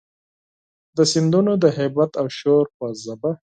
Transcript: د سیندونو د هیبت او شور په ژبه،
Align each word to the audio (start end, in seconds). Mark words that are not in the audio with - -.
د 0.97 0.99
سیندونو 1.11 1.53
د 1.63 1.65
هیبت 1.77 2.11
او 2.21 2.27
شور 2.37 2.65
په 2.77 2.85
ژبه، 3.03 3.31